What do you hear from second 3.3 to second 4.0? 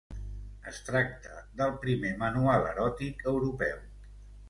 europeu.